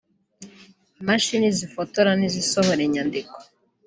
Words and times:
imashini 1.01 1.47
zifotora 1.57 2.11
n’izisohora 2.19 2.81
inyandiko 2.87 3.35